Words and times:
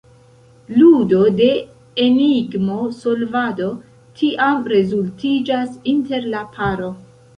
Ludo 0.75 1.19
de 1.39 1.49
enigmo-solvado 2.05 3.67
tiam 4.23 4.65
rezultiĝas 4.73 5.77
inter 5.93 6.27
la 6.33 6.43
paro. 6.57 6.91